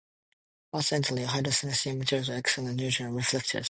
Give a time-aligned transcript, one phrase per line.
[0.71, 3.59] Coincidentally, high-density materials are excellent neutron reflectors.